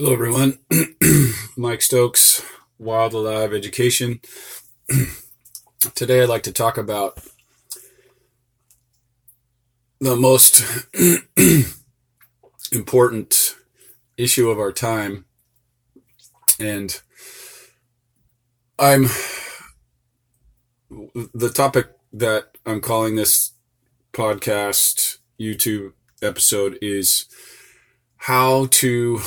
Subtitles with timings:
[0.00, 0.58] Hello, everyone.
[1.58, 2.42] Mike Stokes,
[2.78, 4.20] Wild Alive Education.
[5.94, 7.22] Today, I'd like to talk about
[10.00, 10.64] the most
[12.72, 13.56] important
[14.16, 15.26] issue of our time.
[16.58, 16.98] And
[18.78, 19.02] I'm
[21.34, 23.50] the topic that I'm calling this
[24.14, 25.92] podcast, YouTube
[26.22, 27.26] episode is
[28.16, 29.20] how to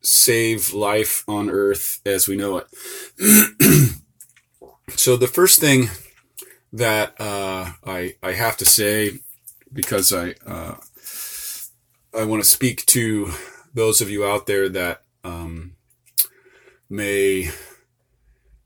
[0.00, 2.66] save life on earth as we know it.
[4.96, 5.90] so the first thing
[6.72, 9.18] that uh, I I have to say
[9.72, 10.76] because I uh,
[12.14, 13.32] I want to speak to
[13.74, 15.76] those of you out there that um,
[16.88, 17.50] may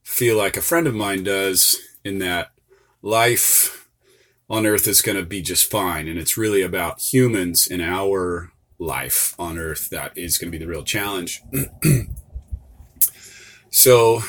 [0.03, 2.53] feel like a friend of mine does in that
[3.01, 3.89] life
[4.49, 8.52] on earth is going to be just fine and it's really about humans and our
[8.83, 11.43] life on earth that is going to be the real challenge.
[13.71, 14.21] so,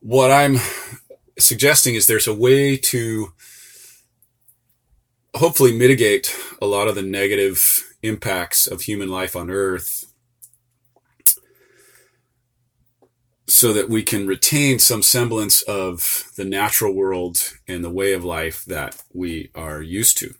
[0.00, 0.58] what I'm
[1.38, 3.32] suggesting is there's a way to
[5.34, 10.12] hopefully mitigate a lot of the negative impacts of human life on earth
[13.46, 18.24] so that we can retain some semblance of the natural world and the way of
[18.24, 20.34] life that we are used to.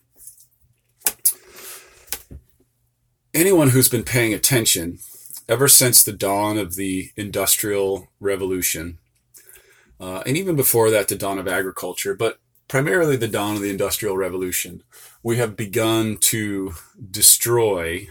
[3.35, 4.99] Anyone who's been paying attention
[5.49, 8.99] ever since the dawn of the Industrial Revolution,
[10.01, 13.71] uh, and even before that, the dawn of agriculture, but primarily the dawn of the
[13.71, 14.83] Industrial Revolution,
[15.23, 16.75] we have begun to
[17.11, 18.09] destroy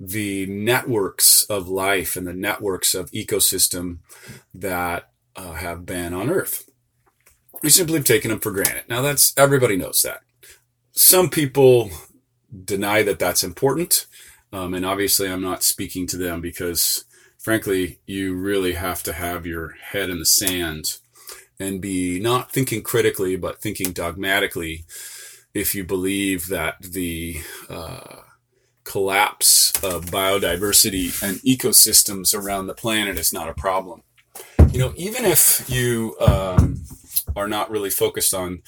[0.00, 3.98] the networks of life and the networks of ecosystem
[4.52, 6.68] that uh, have been on Earth.
[7.62, 8.84] We simply have taken them for granted.
[8.88, 10.22] Now, that's everybody knows that.
[10.90, 11.90] Some people
[12.64, 14.06] deny that that's important.
[14.52, 17.04] Um, and obviously, I'm not speaking to them because,
[17.38, 20.98] frankly, you really have to have your head in the sand
[21.58, 24.84] and be not thinking critically, but thinking dogmatically
[25.54, 28.22] if you believe that the uh,
[28.84, 34.02] collapse of biodiversity and ecosystems around the planet is not a problem.
[34.70, 36.84] You know, even if you um,
[37.36, 38.62] are not really focused on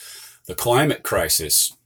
[0.46, 1.76] the climate crisis,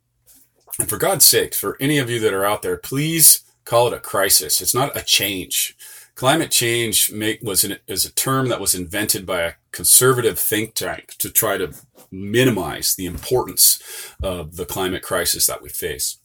[0.79, 3.93] and for God's sake, for any of you that are out there, please call it
[3.93, 4.63] a crisis.
[4.63, 5.77] It's not a change.
[6.15, 10.75] Climate change make, was an, is a term that was invented by a conservative think
[10.75, 11.75] tank to try to
[12.11, 13.79] minimize the importance
[14.23, 16.17] of the climate crisis that we face.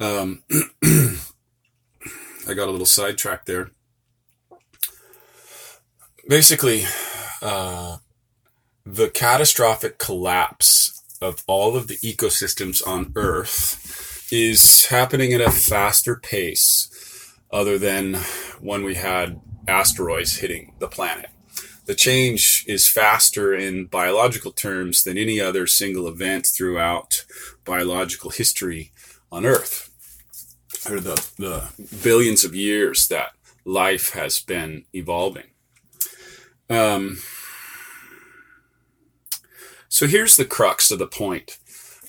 [0.00, 0.42] Um,
[0.82, 3.72] I got a little sidetracked there.
[6.26, 6.84] Basically,
[7.42, 7.98] uh,
[8.86, 16.16] the catastrophic collapse of all of the ecosystems on Earth is happening at a faster
[16.16, 16.88] pace
[17.50, 18.14] other than
[18.60, 21.30] when we had asteroids hitting the planet.
[21.84, 27.24] The change is faster in biological terms than any other single event throughout
[27.64, 28.92] biological history
[29.30, 29.90] on Earth,
[30.88, 31.72] or the, the
[32.02, 33.32] billions of years that
[33.64, 35.50] life has been evolving.
[36.70, 37.18] Um,
[39.88, 41.58] so here's the crux of the point.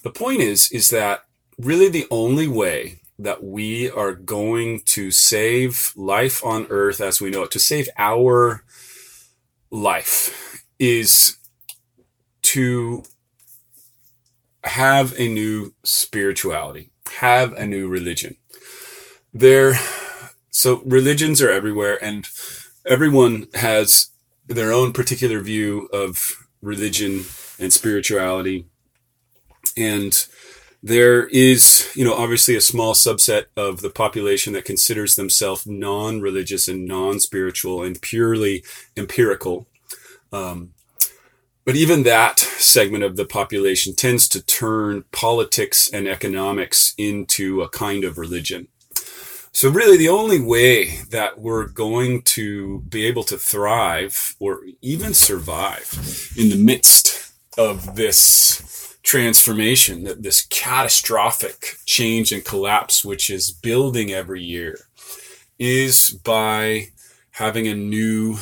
[0.04, 1.26] The point is, is that
[1.58, 7.30] really the only way that we are going to save life on earth as we
[7.30, 8.64] know it, to save our
[9.70, 11.38] life, is
[12.42, 13.04] to
[14.64, 18.36] have a new spirituality, have a new religion.
[19.34, 19.76] There,
[20.50, 22.28] so religions are everywhere, and
[22.86, 24.10] everyone has
[24.48, 27.26] their own particular view of religion
[27.60, 28.66] and spirituality.
[29.78, 30.26] And
[30.86, 36.68] there is, you know, obviously a small subset of the population that considers themselves non-religious
[36.68, 38.66] and non-spiritual and purely
[38.98, 39.66] empirical.
[40.34, 40.74] Um,
[41.64, 47.70] but even that segment of the population tends to turn politics and economics into a
[47.70, 48.68] kind of religion.
[49.54, 55.14] So really the only way that we're going to be able to thrive or even
[55.14, 63.52] survive in the midst of this transformation, that this catastrophic change and collapse, which is
[63.52, 64.80] building every year,
[65.60, 66.88] is by
[67.32, 68.38] having a new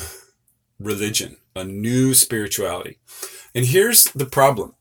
[0.78, 2.98] religion, a new spirituality.
[3.54, 4.74] And here's the problem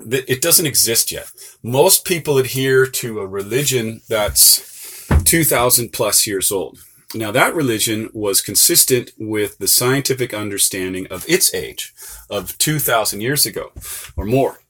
[0.00, 1.30] that it doesn't exist yet.
[1.62, 6.78] Most people adhere to a religion that's 2000 plus years old.
[7.14, 11.94] Now, that religion was consistent with the scientific understanding of its age
[12.28, 13.72] of 2000 years ago
[14.16, 14.60] or more.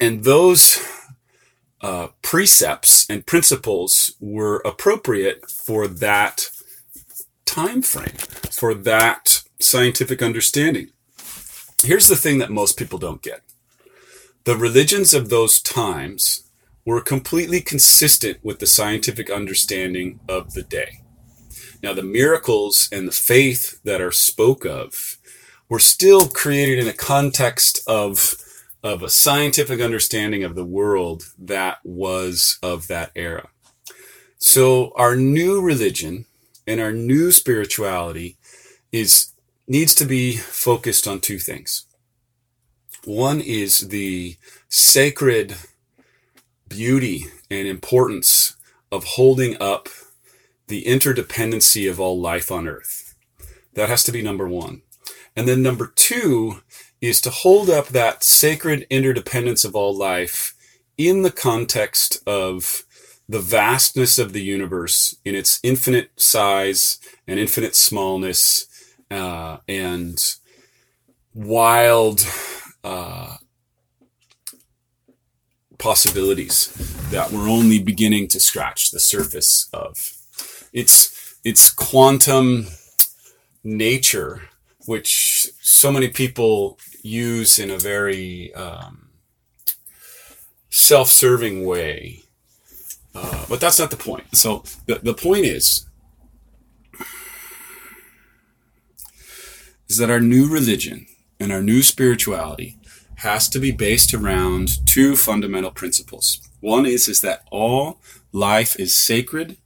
[0.00, 0.78] And those
[1.80, 6.50] uh, precepts and principles were appropriate for that
[7.44, 8.16] time frame
[8.50, 10.88] for that scientific understanding.
[11.82, 13.42] Here's the thing that most people don't get.
[14.44, 16.50] The religions of those times
[16.84, 21.02] were completely consistent with the scientific understanding of the day.
[21.82, 25.18] Now, the miracles and the faith that are spoke of
[25.68, 28.34] were still created in a context of,
[28.82, 33.48] of a scientific understanding of the world that was of that era.
[34.38, 36.26] So our new religion
[36.66, 38.36] and our new spirituality
[38.92, 39.32] is
[39.66, 41.84] needs to be focused on two things.
[43.04, 44.36] One is the
[44.68, 45.56] sacred
[46.68, 48.56] beauty and importance
[48.90, 49.88] of holding up
[50.68, 53.14] the interdependency of all life on earth.
[53.74, 54.82] That has to be number one.
[55.38, 56.62] And then number two
[57.00, 60.52] is to hold up that sacred interdependence of all life
[60.96, 62.82] in the context of
[63.28, 66.98] the vastness of the universe in its infinite size
[67.28, 68.66] and infinite smallness
[69.12, 70.34] uh, and
[71.34, 72.26] wild
[72.82, 73.36] uh,
[75.78, 76.72] possibilities
[77.12, 80.14] that we're only beginning to scratch the surface of.
[80.72, 82.66] It's it's quantum
[83.62, 84.42] nature,
[84.88, 89.10] which so many people use in a very um,
[90.70, 92.22] self-serving way.
[93.14, 94.24] Uh, but that's not the point.
[94.34, 95.86] So the, the point is
[99.88, 101.06] is that our new religion
[101.40, 102.78] and our new spirituality
[103.16, 106.40] has to be based around two fundamental principles.
[106.60, 108.00] One is, is that all
[108.32, 109.56] life is sacred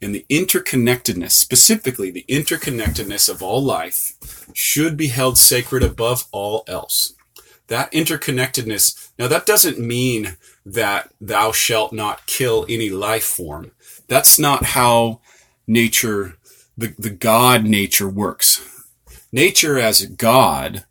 [0.00, 4.16] and the interconnectedness, specifically the interconnectedness of all life
[4.54, 7.14] should be held sacred above all else.
[7.66, 13.72] That interconnectedness, now that doesn't mean that thou shalt not kill any life form.
[14.06, 15.20] That's not how
[15.66, 16.36] nature,
[16.76, 18.60] the, the God nature works
[19.32, 20.84] Nature as God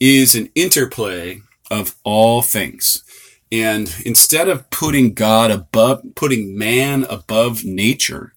[0.00, 1.40] is an interplay
[1.70, 3.04] of all things.
[3.52, 8.33] And instead of putting God above, putting man above nature,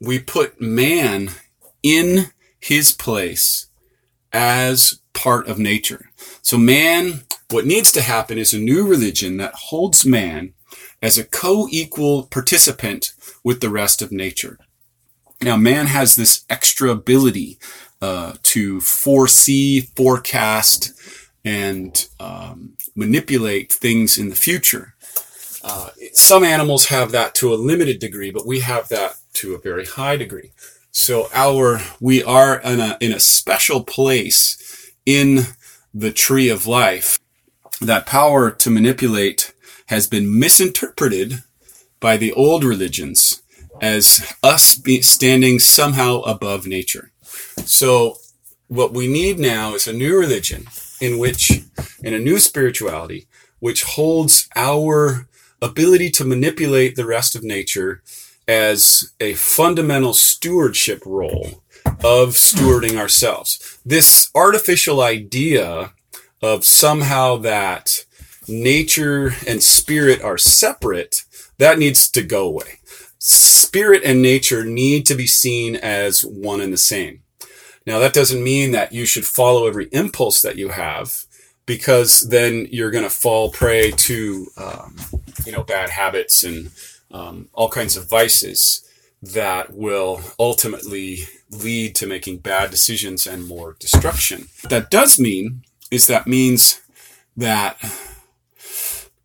[0.00, 1.30] we put man
[1.82, 2.26] in
[2.60, 3.66] his place
[4.32, 6.10] as part of nature.
[6.42, 10.54] So man, what needs to happen is a new religion that holds man
[11.00, 13.12] as a co-equal participant
[13.42, 14.58] with the rest of nature.
[15.40, 17.58] Now man has this extra ability
[18.00, 20.92] uh, to foresee, forecast,
[21.44, 24.94] and um, manipulate things in the future.
[25.62, 29.60] Uh, some animals have that to a limited degree, but we have that to a
[29.60, 30.52] very high degree.
[30.90, 35.46] So our we are in a in a special place in
[35.94, 37.18] the tree of life.
[37.80, 39.54] That power to manipulate
[39.86, 41.42] has been misinterpreted
[42.00, 43.42] by the old religions
[43.80, 47.12] as us standing somehow above nature.
[47.64, 48.16] So
[48.66, 50.66] what we need now is a new religion
[51.00, 51.62] in which,
[52.02, 53.28] in a new spirituality,
[53.60, 55.28] which holds our
[55.62, 58.02] ability to manipulate the rest of nature
[58.48, 61.62] as a fundamental stewardship role
[62.02, 63.78] of stewarding ourselves.
[63.84, 65.92] This artificial idea
[66.42, 68.04] of somehow that
[68.48, 71.24] nature and spirit are separate,
[71.58, 72.80] that needs to go away.
[73.18, 77.22] Spirit and nature need to be seen as one and the same.
[77.84, 81.24] Now, that doesn't mean that you should follow every impulse that you have
[81.66, 84.96] because then you're going to fall prey to, um,
[85.44, 86.70] you know, bad habits and
[87.10, 88.84] um, all kinds of vices
[89.22, 94.48] that will ultimately lead to making bad decisions and more destruction.
[94.62, 96.80] What that does mean is that means
[97.36, 97.78] that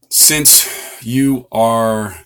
[0.10, 2.26] since you are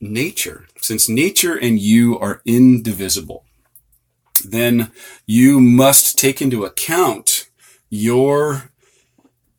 [0.00, 3.44] nature, since nature and you are indivisible,
[4.44, 4.92] then
[5.26, 7.48] you must take into account
[7.90, 8.70] your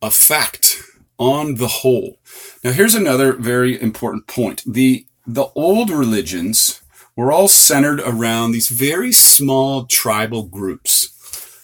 [0.01, 0.81] effect
[1.19, 2.17] on the whole.
[2.63, 4.63] Now here's another very important point.
[4.65, 6.81] The, the old religions
[7.15, 11.09] were all centered around these very small tribal groups,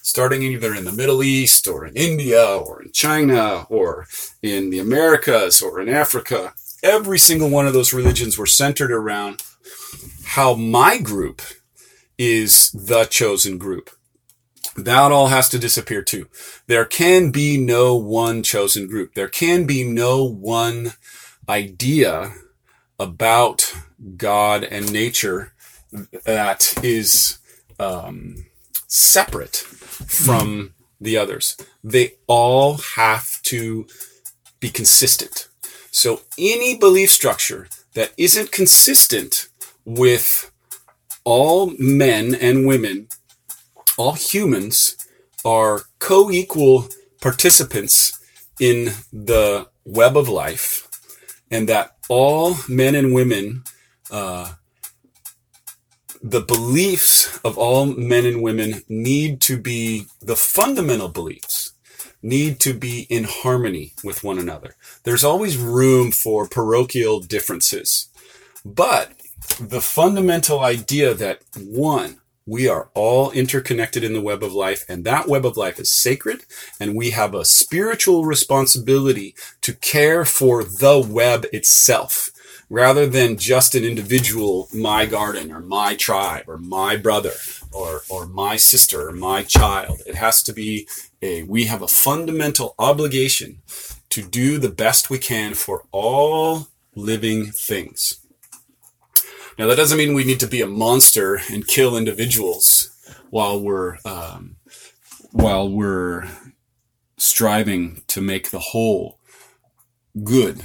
[0.02, 4.06] starting either in the Middle East or in India or in China or
[4.44, 6.54] in the Americas or in Africa.
[6.84, 9.42] Every single one of those religions were centered around
[10.26, 11.42] how my group
[12.18, 13.90] is the chosen group.
[14.76, 16.28] That all has to disappear too.
[16.68, 19.14] There can be no one chosen group.
[19.14, 20.94] There can be no one
[21.48, 22.34] idea
[23.00, 23.74] about
[24.18, 25.54] God and nature
[26.26, 27.38] that is
[27.80, 28.46] um,
[28.88, 31.58] separate from the others.
[31.84, 33.88] They all have to
[34.60, 35.48] be consistent.
[35.92, 39.48] So any belief structure that isn't consistent
[39.86, 40.52] with
[41.24, 43.08] all men and women,
[43.98, 44.96] all humans,
[45.44, 46.90] are co equal
[47.22, 48.20] participants
[48.60, 50.88] in the web of life,
[51.52, 53.64] and that all men and women,
[54.12, 54.54] uh,
[56.22, 61.74] the beliefs of all men and women need to be the fundamental beliefs
[62.26, 64.76] need to be in harmony with one another.
[65.04, 68.08] There's always room for parochial differences.
[68.66, 69.12] But
[69.60, 75.04] the fundamental idea that one, we are all interconnected in the web of life, and
[75.04, 76.46] that web of life is sacred,
[76.80, 82.30] and we have a spiritual responsibility to care for the web itself
[82.70, 87.34] rather than just an individual, my garden or my tribe or my brother
[87.72, 90.02] or, or my sister or my child.
[90.06, 90.88] It has to be
[91.22, 93.62] a, we have a fundamental obligation
[94.10, 98.25] to do the best we can for all living things.
[99.58, 102.90] Now, that doesn't mean we need to be a monster and kill individuals
[103.30, 104.58] while we're, um,
[105.32, 106.30] while we're
[107.18, 109.20] striving to make the whole
[110.24, 110.64] good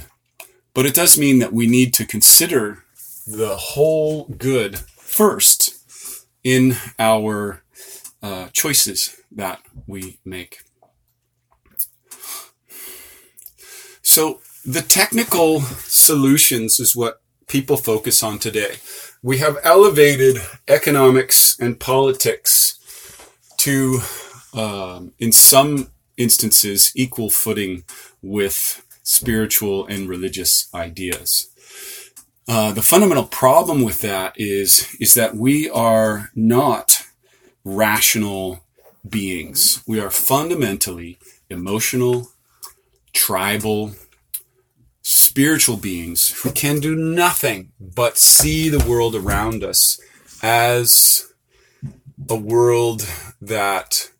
[0.73, 2.83] but it does mean that we need to consider
[3.27, 7.63] the whole good first in our
[8.23, 10.59] uh, choices that we make.
[14.01, 17.20] So, the technical solutions is what
[17.51, 18.77] people focus on today.
[19.21, 20.37] We have elevated
[20.69, 22.79] economics and politics
[23.57, 23.99] to,
[24.53, 27.83] um, in some instances, equal footing
[28.21, 31.49] with spiritual and religious ideas.
[32.47, 37.05] Uh, the fundamental problem with that is is that we are not
[37.65, 38.63] rational
[39.07, 39.83] beings.
[39.85, 41.17] We are fundamentally
[41.49, 42.31] emotional,
[43.13, 43.93] tribal,
[45.31, 49.97] spiritual beings who can do nothing but see the world around us
[50.43, 51.31] as
[52.29, 53.07] a world
[53.41, 54.11] that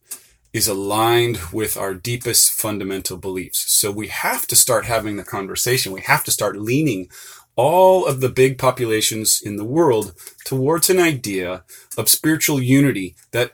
[0.53, 3.69] is aligned with our deepest fundamental beliefs.
[3.73, 5.91] So we have to start having the conversation.
[5.91, 7.09] We have to start leaning
[7.57, 10.13] all of the big populations in the world
[10.45, 11.65] towards an idea
[11.97, 13.51] of spiritual unity that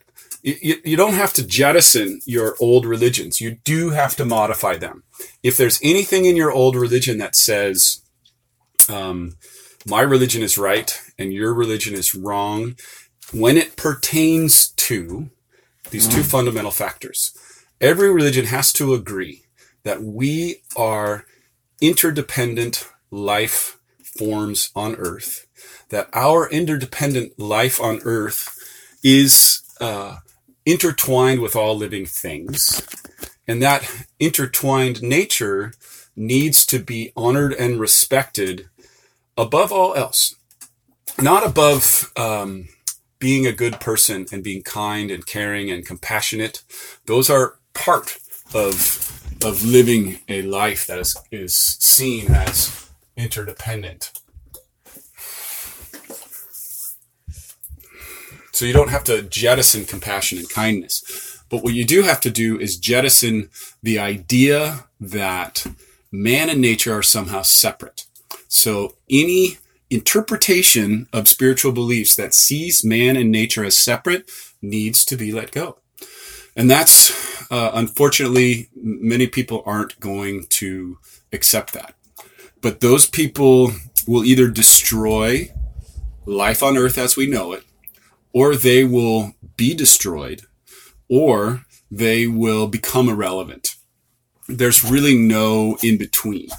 [0.62, 3.42] you, you don't have to jettison your old religions.
[3.42, 5.04] You do have to modify them.
[5.44, 8.02] If there's anything in your old religion that says,
[8.90, 9.36] um,
[9.86, 12.76] my religion is right and your religion is wrong,
[13.34, 15.30] when it pertains to
[15.90, 17.34] these two fundamental factors.
[17.80, 19.44] Every religion has to agree
[19.84, 21.26] that we are
[21.82, 25.48] interdependent life forms on earth,
[25.90, 28.50] that our interdependent life on earth
[29.04, 30.18] is uh,
[30.68, 32.86] intertwined with all living things,
[33.48, 35.72] and that intertwined nature
[36.14, 38.68] needs to be honored and respected
[39.38, 40.36] above all else.
[41.20, 42.68] Not above um,
[43.18, 46.64] being a good person and being kind and caring and compassionate,
[47.06, 48.18] those are part
[48.54, 49.14] of
[49.46, 54.12] of living a life that is is seen as interdependent.
[58.58, 61.44] So you don't have to jettison compassion and kindness.
[61.48, 63.52] But what you do have to do is jettison
[63.84, 65.68] the idea that
[66.12, 68.08] man and nature are somehow separate.
[68.48, 69.60] So any
[69.92, 74.28] interpretation of spiritual beliefs that sees man and nature as separate
[74.60, 75.78] needs to be let go.
[76.56, 77.12] And that's,
[77.52, 80.98] uh, unfortunately, many people aren't going to
[81.32, 81.94] accept that.
[82.62, 83.74] But those people
[84.08, 85.54] will either destroy
[86.26, 87.64] life on earth as we know it,
[88.38, 90.44] or they will be destroyed,
[91.10, 93.76] or they will become irrelevant.
[94.48, 96.50] There's really no in between.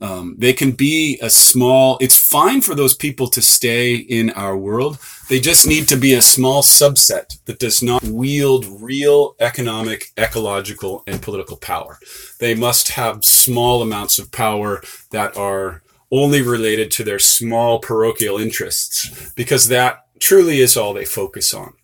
[0.00, 4.56] Um, they can be a small, it's fine for those people to stay in our
[4.56, 5.00] world.
[5.28, 11.02] They just need to be a small subset that does not wield real economic, ecological,
[11.04, 11.98] and political power.
[12.38, 18.38] They must have small amounts of power that are only related to their small parochial
[18.38, 21.74] interests because that truly is all they focus on.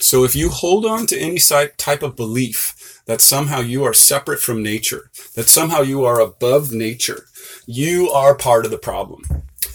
[0.00, 4.40] So if you hold on to any type of belief that somehow you are separate
[4.40, 7.26] from nature, that somehow you are above nature.
[7.66, 9.24] You are part of the problem.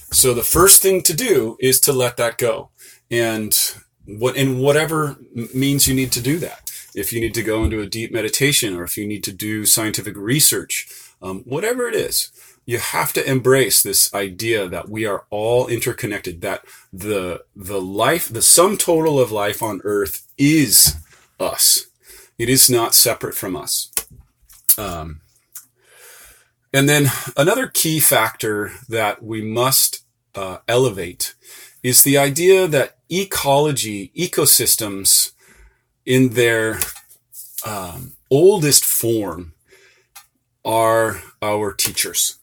[0.10, 2.72] So the first thing to do is to let that go.
[3.12, 3.56] And
[4.06, 5.18] what, in whatever
[5.54, 6.72] means you need to do that.
[6.96, 9.66] If you need to go into a deep meditation or if you need to do
[9.66, 10.88] scientific research,
[11.22, 12.32] um, whatever it is,
[12.66, 16.64] you have to embrace this idea that we are all interconnected, that
[16.94, 20.96] the, the life, the sum total of life on earth is
[21.40, 21.88] us.
[22.38, 23.92] It is not separate from us.
[24.78, 25.22] Um,
[26.74, 30.04] and then another key factor that we must
[30.36, 31.36] uh, elevate
[31.84, 35.32] is the idea that ecology, ecosystems,
[36.06, 36.80] in their
[37.66, 39.54] um, oldest form,
[40.64, 42.40] are our teachers.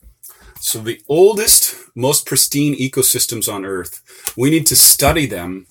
[0.59, 5.67] So the oldest, most pristine ecosystems on Earth, we need to study them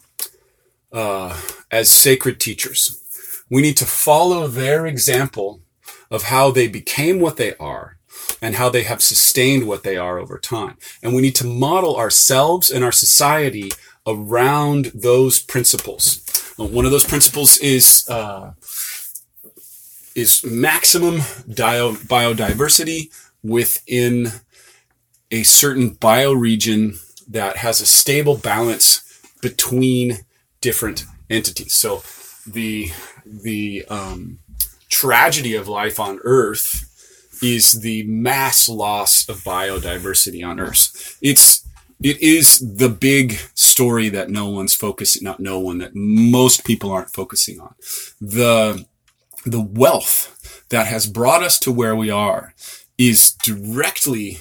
[0.92, 1.38] uh,
[1.70, 3.02] as sacred teachers.
[3.50, 5.60] We need to follow their example
[6.10, 7.98] of how they became what they are
[8.40, 10.76] and how they have sustained what they are over time.
[11.02, 13.70] And we need to model ourselves and our society
[14.06, 16.24] around those principles.
[16.56, 18.52] One of those principles is uh,
[20.14, 24.32] is maximum bio- biodiversity within
[25.30, 29.04] a certain bioregion that has a stable balance
[29.42, 30.18] between
[30.60, 31.74] different entities.
[31.74, 32.02] So
[32.46, 32.90] the
[33.24, 34.38] the um,
[34.88, 36.84] tragedy of life on Earth
[37.42, 41.18] is the mass loss of biodiversity on Earth.
[41.22, 41.66] It's
[42.02, 46.92] it is the big story that no one's focusing, not no one, that most people
[46.92, 47.74] aren't focusing on.
[48.20, 48.86] The
[49.44, 52.54] the wealth that has brought us to where we are
[52.96, 54.38] is directly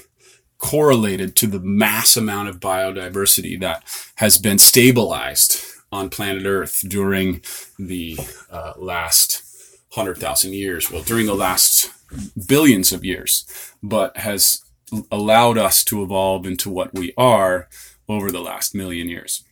[0.57, 3.83] correlated to the mass amount of biodiversity that
[4.15, 7.41] has been stabilized on planet Earth during
[7.77, 8.17] the
[8.51, 9.43] uh, last
[9.93, 10.91] 100,000 years.
[10.91, 11.91] Well, during the last
[12.47, 13.45] billions of years,
[13.81, 14.63] but has
[15.11, 17.67] allowed us to evolve into what we are
[18.07, 19.43] over the last million years.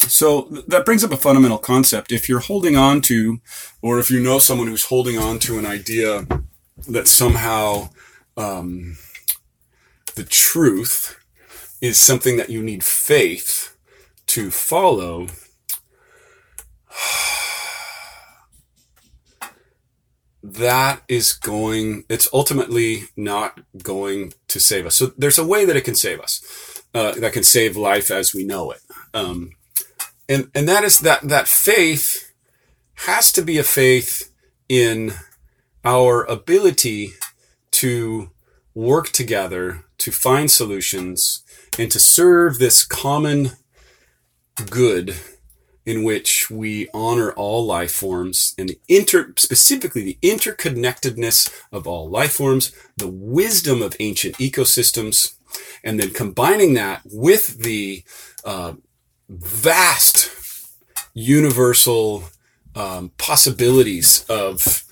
[0.00, 2.10] So that brings up a fundamental concept.
[2.10, 3.40] If you're holding on to,
[3.82, 6.26] or if you know someone who's holding on to an idea
[6.88, 7.90] that somehow
[8.36, 8.96] um,
[10.20, 11.18] the truth
[11.80, 13.74] is something that you need faith
[14.26, 15.28] to follow,
[20.42, 24.96] that is going, it's ultimately not going to save us.
[24.96, 28.34] So there's a way that it can save us, uh, that can save life as
[28.34, 28.82] we know it.
[29.14, 29.52] Um,
[30.28, 32.34] and, and that is that, that faith
[33.06, 34.30] has to be a faith
[34.68, 35.14] in
[35.82, 37.14] our ability
[37.70, 38.32] to
[38.74, 41.42] work together to find solutions
[41.78, 43.52] and to serve this common
[44.70, 45.16] good
[45.86, 52.08] in which we honor all life forms and the inter, specifically the interconnectedness of all
[52.08, 55.34] life forms, the wisdom of ancient ecosystems,
[55.82, 58.04] and then combining that with the
[58.44, 58.74] uh,
[59.28, 60.30] vast
[61.14, 62.24] universal
[62.74, 64.84] um, possibilities of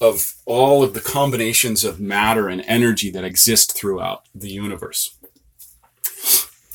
[0.00, 5.16] of all of the combinations of matter and energy that exist throughout the universe.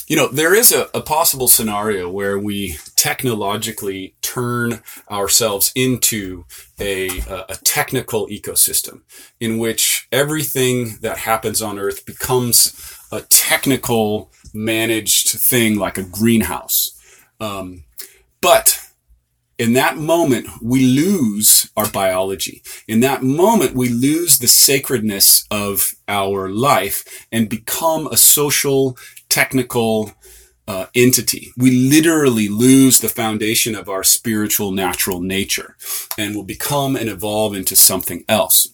[0.07, 6.43] You know, there is a, a, possible scenario where we technologically turn ourselves into
[6.77, 7.07] a,
[7.49, 9.01] a technical ecosystem
[9.39, 16.91] in which everything that happens on Earth becomes a technical managed thing like a greenhouse.
[17.39, 17.85] Um,
[18.41, 18.79] but
[19.57, 22.63] in that moment, we lose our biology.
[22.87, 28.97] In that moment, we lose the sacredness of our life and become a social,
[29.29, 30.13] technical
[30.67, 31.51] uh, entity.
[31.57, 35.75] We literally lose the foundation of our spiritual, natural nature
[36.17, 38.69] and will become and evolve into something else.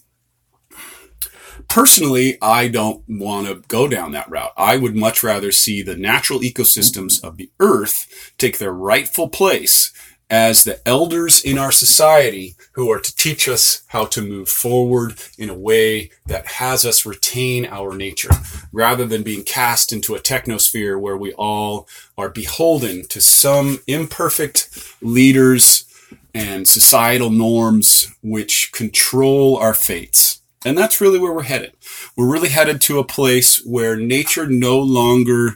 [1.67, 4.53] Personally, I don't want to go down that route.
[4.57, 9.91] I would much rather see the natural ecosystems of the earth take their rightful place
[10.29, 15.15] as the elders in our society who are to teach us how to move forward
[15.37, 18.29] in a way that has us retain our nature
[18.71, 21.87] rather than being cast into a technosphere where we all
[22.17, 24.69] are beholden to some imperfect
[25.01, 25.85] leaders
[26.33, 30.41] and societal norms which control our fates.
[30.65, 31.73] And that's really where we're headed.
[32.15, 35.55] We're really headed to a place where nature no longer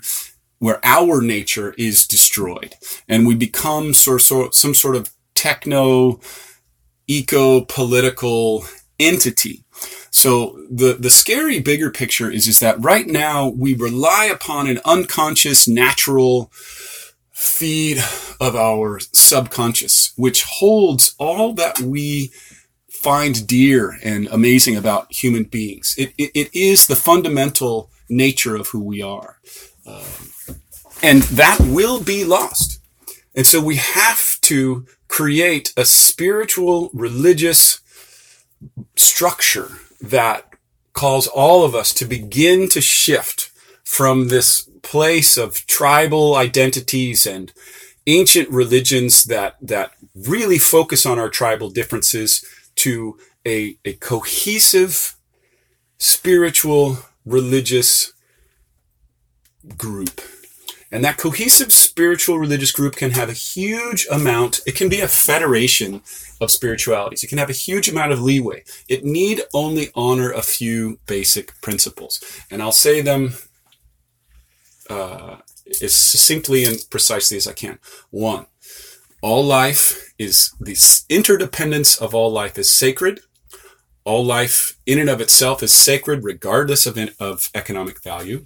[0.63, 2.73] where our nature is destroyed
[3.09, 6.21] and we become sort, sort, some sort of techno
[7.05, 8.63] eco political
[8.97, 9.65] entity.
[10.09, 14.79] So the, the scary bigger picture is, is that right now we rely upon an
[14.85, 16.49] unconscious natural
[17.33, 17.97] feed
[18.39, 22.31] of our subconscious, which holds all that we
[22.89, 25.93] find dear and amazing about human beings.
[25.97, 29.39] It, it, it is the fundamental nature of who we are.
[29.85, 30.29] Um,
[31.03, 32.79] and that will be lost.
[33.35, 37.81] And so we have to create a spiritual, religious
[38.95, 39.69] structure
[40.01, 40.47] that
[40.93, 43.51] calls all of us to begin to shift
[43.83, 47.51] from this place of tribal identities and
[48.07, 55.15] ancient religions that, that really focus on our tribal differences to a, a cohesive,
[55.97, 58.13] spiritual, religious
[59.77, 60.21] group
[60.93, 65.07] And that cohesive spiritual religious group can have a huge amount, it can be a
[65.07, 66.03] federation
[66.39, 67.23] of spiritualities.
[67.23, 68.63] It can have a huge amount of leeway.
[68.87, 72.23] It need only honor a few basic principles.
[72.51, 73.33] And I'll say them
[74.87, 75.37] uh,
[75.81, 77.79] as succinctly and precisely as I can.
[78.11, 78.45] One,
[79.19, 80.77] all life is the
[81.09, 83.21] interdependence of all life is sacred.
[84.03, 88.45] All life in and of itself is sacred, regardless of, of economic value.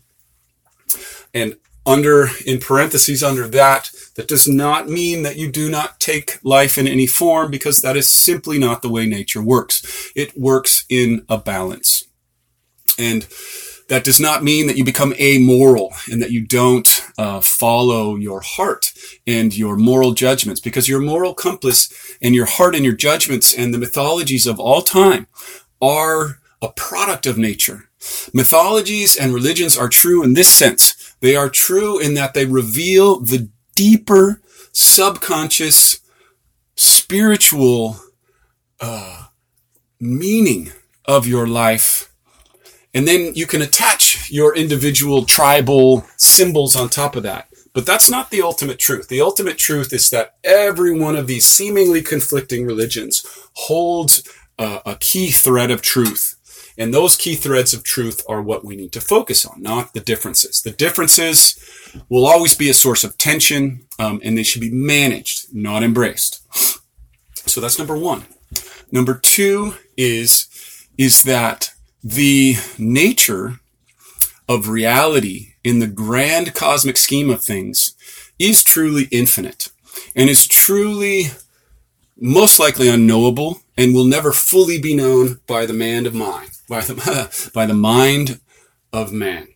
[1.33, 1.57] And
[1.88, 6.78] under, in parentheses under that, that does not mean that you do not take life
[6.78, 10.12] in any form because that is simply not the way nature works.
[10.15, 12.04] It works in a balance.
[13.00, 13.28] And
[13.89, 18.41] that does not mean that you become amoral and that you don't uh, follow your
[18.41, 18.91] heart
[19.26, 21.89] and your moral judgments because your moral compass
[22.21, 25.28] and your heart and your judgments and the mythologies of all time
[25.82, 27.89] are a product of nature.
[28.34, 30.95] Mythologies and religions are true in this sense.
[31.19, 35.99] They are true in that they reveal the deeper subconscious
[36.75, 37.97] spiritual
[38.80, 39.25] uh,
[39.99, 40.71] meaning
[41.06, 42.08] of your life
[42.97, 47.47] and then you can attach your individual tribal symbols on top of that.
[47.71, 49.08] But that's not the ultimate truth.
[49.08, 54.27] The ultimate truth is that every one of these seemingly conflicting religions holds
[54.58, 56.37] a, a key thread of truth.
[56.77, 59.99] And those key threads of truth are what we need to focus on, not the
[59.99, 60.61] differences.
[60.61, 61.57] The differences
[62.09, 66.41] will always be a source of tension, um, and they should be managed, not embraced.
[67.49, 68.25] So that's number one.
[68.91, 70.47] Number two is,
[70.97, 71.71] is that
[72.03, 73.59] the nature
[74.47, 77.95] of reality in the grand cosmic scheme of things
[78.39, 79.69] is truly infinite
[80.15, 81.25] and is truly
[82.19, 86.82] most likely unknowable and will never fully be known by the mind of mind, by
[86.82, 88.39] the, by the mind
[88.91, 89.47] of man.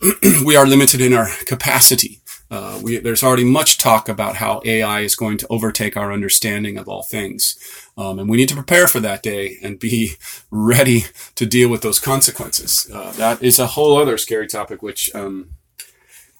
[0.44, 5.00] we are limited in our capacity uh, we, there's already much talk about how AI
[5.00, 7.58] is going to overtake our understanding of all things.
[7.96, 10.12] Um, and we need to prepare for that day and be
[10.50, 12.90] ready to deal with those consequences.
[12.92, 15.50] Uh, that is a whole other scary topic, which um,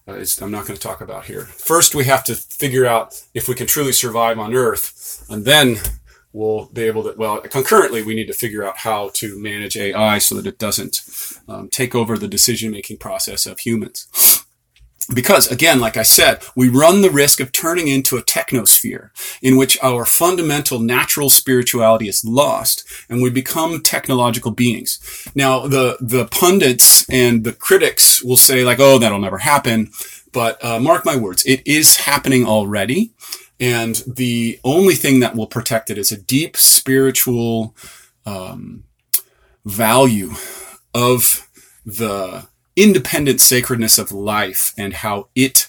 [0.06, 1.44] uh, is, I'm not going to talk about here.
[1.44, 4.94] First, we have to figure out if we can truly survive on Earth,
[5.28, 5.76] and then
[6.32, 10.18] we'll be able to, well, concurrently, we need to figure out how to manage AI
[10.18, 11.02] so that it doesn't
[11.48, 14.08] um, take over the decision making process of humans
[15.14, 19.10] because again, like I said, we run the risk of turning into a technosphere
[19.40, 24.98] in which our fundamental natural spirituality is lost and we become technological beings.
[25.34, 29.90] Now, the, the pundits and the critics will say like, oh, that'll never happen.
[30.32, 33.12] But uh, mark my words, it is happening already.
[33.60, 37.74] And the only thing that will protect it is a deep spiritual
[38.24, 38.84] um,
[39.64, 40.32] value
[40.94, 41.48] of
[41.84, 45.68] the independent sacredness of life and how it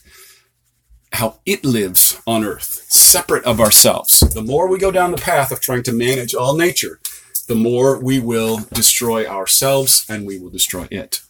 [1.13, 4.19] how it lives on earth, separate of ourselves.
[4.19, 6.99] The more we go down the path of trying to manage all nature,
[7.47, 11.21] the more we will destroy ourselves and we will destroy it.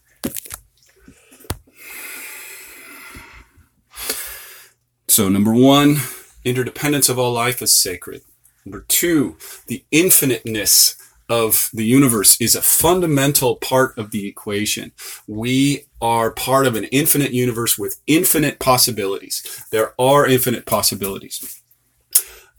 [5.08, 5.98] So, number one,
[6.44, 8.22] interdependence of all life is sacred.
[8.66, 10.96] Number two, the infiniteness
[11.30, 14.92] of the universe is a fundamental part of the equation.
[15.28, 19.64] We are part of an infinite universe with infinite possibilities.
[19.72, 21.62] There are infinite possibilities.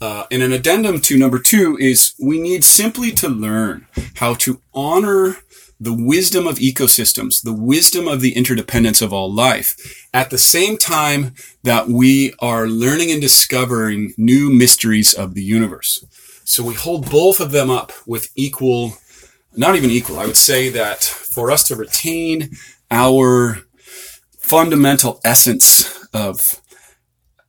[0.01, 4.63] Uh, and an addendum to number two is we need simply to learn how to
[4.73, 5.37] honor
[5.81, 10.77] the wisdom of ecosystems, the wisdom of the interdependence of all life, at the same
[10.77, 16.05] time that we are learning and discovering new mysteries of the universe.
[16.45, 18.99] So we hold both of them up with equal,
[19.57, 20.19] not even equal.
[20.19, 22.51] I would say that for us to retain
[22.91, 23.61] our
[24.39, 26.61] fundamental essence of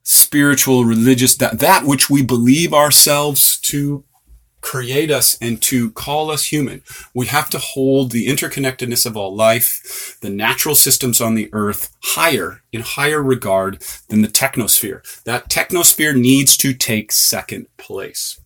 [0.04, 4.04] spiritual, religious, that, that which we believe ourselves to
[4.62, 6.82] create us and to call us human.
[7.12, 11.94] We have to hold the interconnectedness of all life, the natural systems on the earth
[12.02, 15.02] higher, in higher regard than the technosphere.
[15.24, 18.40] That technosphere needs to take second place.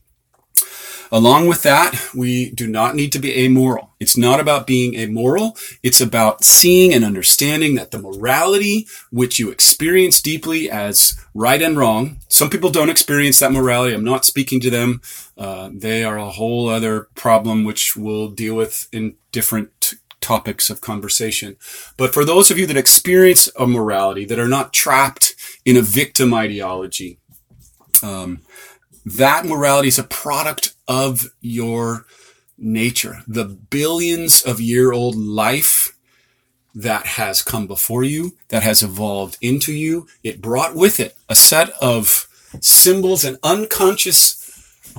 [1.12, 3.90] Along with that, we do not need to be amoral.
[4.01, 5.57] It's not about being amoral.
[5.83, 11.77] It's about seeing and understanding that the morality which you experience deeply as right and
[11.77, 13.95] wrong, some people don't experience that morality.
[13.95, 15.01] I'm not speaking to them.
[15.37, 20.81] Uh, they are a whole other problem which we'll deal with in different topics of
[20.81, 21.57] conversation.
[21.97, 25.83] But for those of you that experience a morality, that are not trapped in a
[25.83, 27.19] victim ideology,
[28.03, 28.40] um,
[29.07, 32.05] that morality is a product of your
[32.59, 33.23] nature.
[33.29, 35.97] The billions of year old life
[36.75, 40.09] that has come before you, that has evolved into you.
[40.25, 42.27] It brought with it a set of
[42.61, 44.42] symbols and unconscious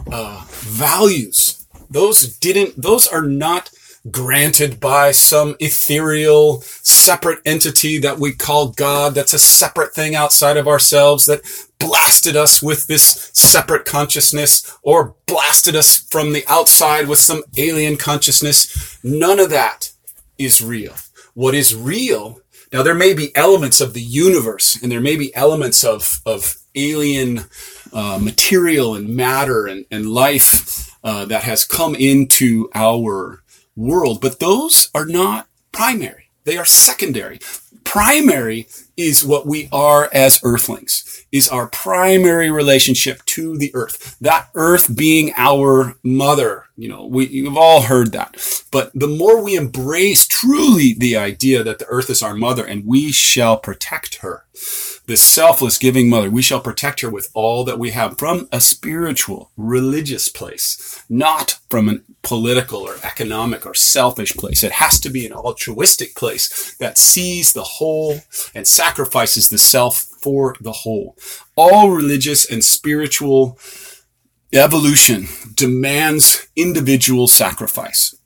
[0.10, 1.68] uh, values.
[1.90, 3.70] Those didn't, those are not
[4.10, 9.14] granted by some ethereal separate entity that we call God.
[9.16, 11.42] That's a separate thing outside of ourselves that
[11.80, 17.98] blasted us with this separate consciousness or blasted us from the outside with some alien
[17.98, 19.00] consciousness.
[19.04, 19.92] None of that
[20.38, 20.94] is real.
[21.34, 25.34] What is real now, there may be elements of the universe and there may be
[25.36, 27.46] elements of, of alien
[27.94, 33.42] uh, material and matter and, and life uh, that has come into our
[33.76, 36.30] world, but those are not primary.
[36.44, 37.40] They are secondary.
[37.88, 44.18] Primary is what we are as earthlings, is our primary relationship to the earth.
[44.20, 46.66] That earth being our mother.
[46.76, 48.36] You know, we, you've all heard that.
[48.72, 52.86] But the more we embrace truly the idea that the earth is our mother and
[52.86, 54.44] we shall protect her,
[55.08, 58.60] this selfless giving mother, we shall protect her with all that we have from a
[58.60, 64.64] spiritual, religious place, not from a political or economic or selfish place.
[64.64, 68.20] It has to be an altruistic place that sees the whole
[68.54, 71.16] and sacrifices the self for the whole.
[71.56, 73.58] All religious and spiritual
[74.52, 78.17] evolution demands individual sacrifice.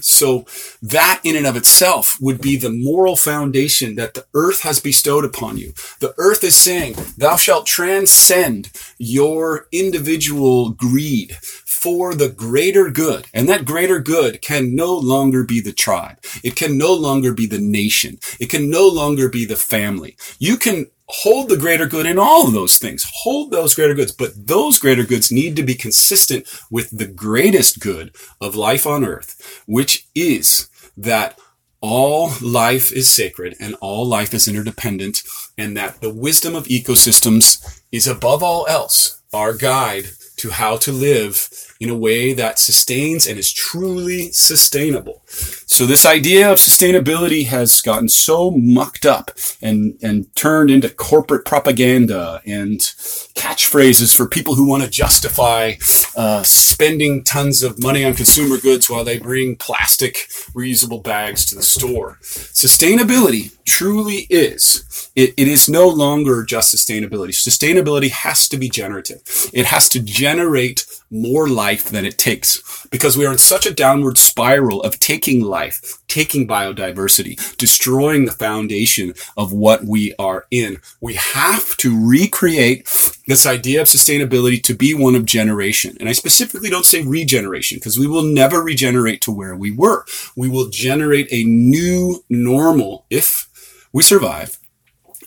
[0.00, 0.44] So
[0.82, 5.24] that in and of itself would be the moral foundation that the earth has bestowed
[5.24, 5.72] upon you.
[6.00, 13.26] The earth is saying, thou shalt transcend your individual greed for the greater good.
[13.32, 16.18] And that greater good can no longer be the tribe.
[16.42, 18.18] It can no longer be the nation.
[18.38, 20.16] It can no longer be the family.
[20.38, 23.04] You can hold the greater good in all of those things.
[23.22, 27.80] Hold those greater goods, but those greater goods need to be consistent with the greatest
[27.80, 31.38] good of life on earth, which is that
[31.80, 35.22] all life is sacred and all life is interdependent
[35.56, 40.92] and that the wisdom of ecosystems is above all else our guide to how to
[40.92, 45.22] live in a way that sustains and is truly sustainable.
[45.26, 49.30] So this idea of sustainability has gotten so mucked up
[49.62, 55.74] and, and turned into corporate propaganda and catchphrases for people who want to justify
[56.16, 61.54] uh, spending tons of money on consumer goods while they bring plastic reusable bags to
[61.54, 62.18] the store.
[62.22, 65.10] Sustainability truly is.
[65.14, 67.30] It, it is no longer just sustainability.
[67.30, 69.22] Sustainability has to be generative.
[69.52, 73.74] It has to generate more life than it takes because we are in such a
[73.74, 80.78] downward spiral of taking life, taking biodiversity, destroying the foundation of what we are in.
[81.00, 82.84] We have to recreate
[83.26, 85.96] this idea of sustainability to be one of generation.
[86.00, 90.04] And I specifically don't say regeneration because we will never regenerate to where we were.
[90.36, 93.48] We will generate a new normal if
[93.92, 94.58] we survive,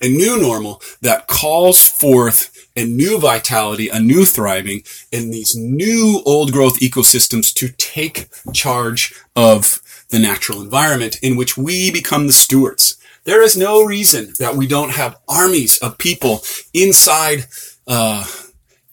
[0.01, 6.21] a new normal that calls forth a new vitality, a new thriving, in these new
[6.25, 12.33] old growth ecosystems to take charge of the natural environment in which we become the
[12.33, 12.97] stewards.
[13.23, 16.41] There is no reason that we don't have armies of people
[16.73, 17.45] inside
[17.87, 18.25] uh,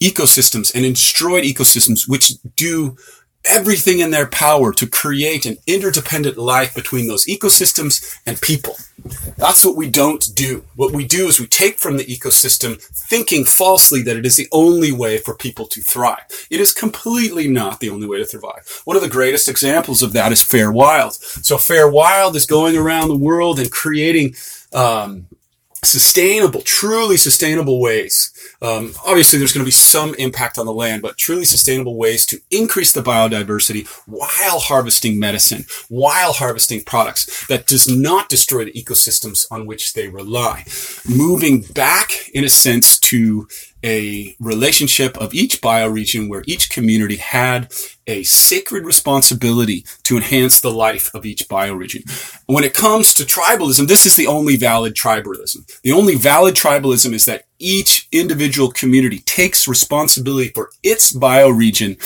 [0.00, 2.96] ecosystems and destroyed ecosystems which do
[3.48, 8.76] everything in their power to create an interdependent life between those ecosystems and people.
[9.36, 10.64] That's what we don't do.
[10.74, 14.48] What we do is we take from the ecosystem thinking falsely that it is the
[14.52, 16.46] only way for people to thrive.
[16.50, 18.82] It is completely not the only way to thrive.
[18.84, 21.44] One of the greatest examples of that is FairWild.
[21.44, 24.34] So FairWild is going around the world and creating
[24.72, 25.26] um,
[25.84, 28.32] sustainable, truly sustainable ways.
[28.60, 32.26] Um, obviously, there's going to be some impact on the land, but truly sustainable ways
[32.26, 38.72] to increase the biodiversity while harvesting medicine, while harvesting products that does not destroy the
[38.72, 40.64] ecosystems on which they rely.
[41.08, 43.48] Moving back, in a sense, to
[43.84, 47.72] a relationship of each bioregion where each community had
[48.06, 52.02] a sacred responsibility to enhance the life of each bioregion.
[52.46, 55.70] When it comes to tribalism, this is the only valid tribalism.
[55.82, 61.98] The only valid tribalism is that each individual community takes responsibility for its bioregion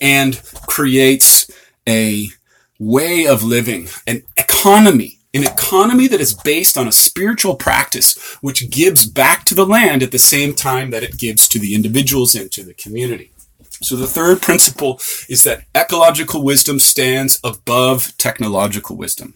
[0.00, 1.50] and creates
[1.88, 2.28] a
[2.78, 8.70] way of living, an economy an economy that is based on a spiritual practice which
[8.70, 12.34] gives back to the land at the same time that it gives to the individuals
[12.34, 13.32] and to the community.
[13.80, 19.34] So the third principle is that ecological wisdom stands above technological wisdom.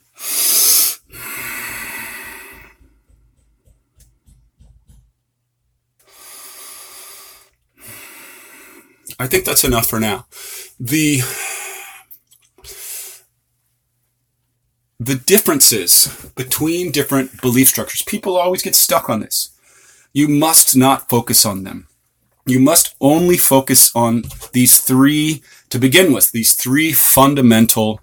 [9.18, 10.26] I think that's enough for now.
[10.78, 11.22] The
[14.98, 18.02] the differences between different belief structures.
[18.02, 19.50] People always get stuck on this.
[20.12, 21.88] You must not focus on them.
[22.46, 28.00] You must only focus on these three, to begin with, these three fundamental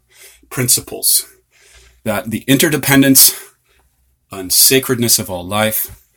[0.49, 1.25] principles
[2.03, 3.33] that the interdependence
[4.31, 6.07] and sacredness of all life,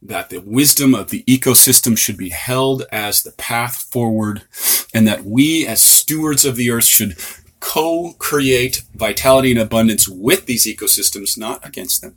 [0.00, 4.42] that the wisdom of the ecosystem should be held as the path forward,
[4.92, 7.18] and that we as stewards of the earth should
[7.64, 12.14] co-create vitality and abundance with these ecosystems, not against them.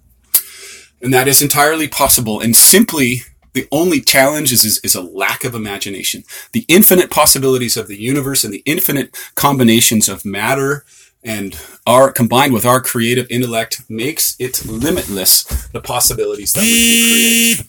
[1.01, 2.41] And that is entirely possible.
[2.41, 3.21] And simply
[3.53, 6.25] the only challenge is, is, is, a lack of imagination.
[6.51, 10.83] The infinite possibilities of the universe and the infinite combinations of matter
[11.23, 11.57] and
[11.87, 17.67] our combined with our creative intellect makes it limitless the possibilities that we can create.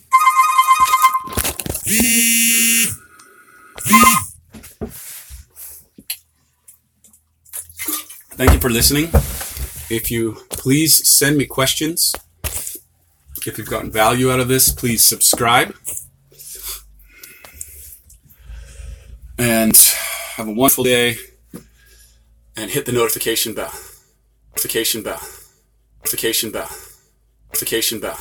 [8.38, 9.06] Thank you for listening.
[9.90, 12.14] If you please send me questions.
[12.44, 15.74] If you've gotten value out of this, please subscribe.
[19.36, 19.76] And
[20.36, 21.16] have a wonderful day.
[22.56, 23.72] And hit the notification bell.
[24.52, 25.20] Notification bell.
[26.04, 26.70] Notification bell.
[27.48, 28.18] Notification bell.